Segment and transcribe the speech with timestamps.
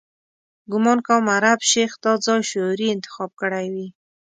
[0.71, 3.87] ګومان کوم عرب شیخ دا ځای شعوري انتخاب کړی وي.